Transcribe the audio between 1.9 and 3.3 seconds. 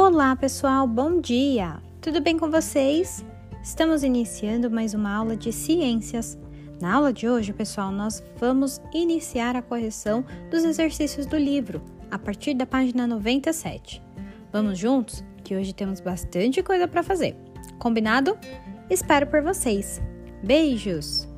Tudo bem com vocês?